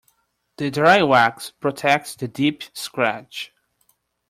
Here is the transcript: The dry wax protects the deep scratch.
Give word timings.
The 0.57 0.71
dry 0.71 1.03
wax 1.03 1.51
protects 1.51 2.15
the 2.15 2.27
deep 2.27 2.63
scratch. 2.73 3.53